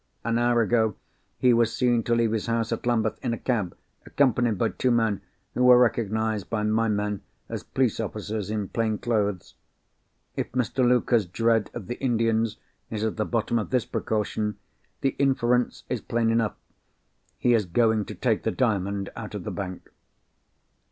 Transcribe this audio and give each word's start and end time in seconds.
"An 0.23 0.39
hour 0.39 0.63
ago, 0.63 0.95
he 1.37 1.53
was 1.53 1.75
seen 1.75 2.01
to 2.05 2.15
leave 2.15 2.31
his 2.31 2.47
house 2.47 2.71
at 2.71 2.87
Lambeth, 2.87 3.19
in 3.23 3.35
a 3.35 3.37
cab, 3.37 3.77
accompanied 4.03 4.57
by 4.57 4.69
two 4.69 4.89
men, 4.89 5.21
who 5.53 5.63
were 5.63 5.77
recognised 5.77 6.49
by 6.49 6.63
my 6.63 6.87
men 6.87 7.21
as 7.49 7.61
police 7.61 7.99
officers 7.99 8.49
in 8.49 8.67
plain 8.69 8.97
clothes. 8.97 9.53
If 10.35 10.53
Mr. 10.53 10.79
Luker's 10.83 11.27
dread 11.27 11.69
of 11.75 11.85
the 11.85 11.99
Indians 11.99 12.57
is 12.89 13.03
at 13.03 13.17
the 13.17 13.25
bottom 13.25 13.59
of 13.59 13.69
this 13.69 13.85
precaution, 13.85 14.57
the 15.01 15.09
inference 15.19 15.83
is 15.87 16.01
plain 16.01 16.31
enough. 16.31 16.55
He 17.37 17.53
is 17.53 17.65
going 17.65 18.05
to 18.05 18.15
take 18.15 18.41
the 18.41 18.49
Diamond 18.49 19.11
out 19.15 19.35
of 19.35 19.43
the 19.43 19.51
bank." 19.51 19.87